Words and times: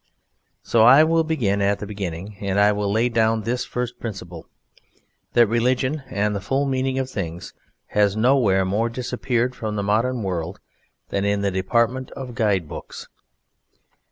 So 0.63 0.81
I 0.81 1.03
will 1.03 1.23
begin 1.23 1.61
at 1.61 1.77
the 1.77 1.85
beginning 1.85 2.37
and 2.41 2.59
I 2.59 2.71
will 2.71 2.91
lay 2.91 3.07
down 3.07 3.43
this 3.43 3.65
first 3.65 3.99
principle, 3.99 4.47
that 5.33 5.45
religion 5.45 6.01
and 6.09 6.35
the 6.35 6.41
full 6.41 6.65
meaning 6.65 6.97
of 6.97 7.07
things 7.07 7.53
has 7.89 8.17
nowhere 8.17 8.65
more 8.65 8.89
disappeared 8.89 9.53
from 9.53 9.75
the 9.75 9.83
modern 9.83 10.23
world 10.23 10.59
than 11.09 11.23
in 11.23 11.41
the 11.41 11.51
department 11.51 12.09
of 12.13 12.33
Guide 12.33 12.67
Books. 12.67 13.09